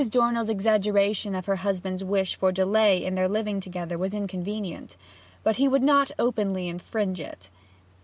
Dornell's 0.09 0.49
exaggeration 0.49 1.35
of 1.35 1.45
her 1.45 1.57
husband's 1.57 2.03
wish 2.03 2.35
for 2.35 2.51
delay 2.51 3.05
in 3.05 3.13
their 3.13 3.29
living 3.29 3.59
together 3.59 3.99
was 3.99 4.15
inconvenient, 4.15 4.97
but 5.43 5.57
he 5.57 5.67
would 5.67 5.83
not 5.83 6.09
openly 6.17 6.67
infringe 6.67 7.19
it. 7.21 7.51